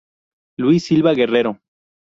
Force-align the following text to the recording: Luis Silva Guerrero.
Luis 0.57 0.83
Silva 0.87 1.13
Guerrero. 1.13 1.59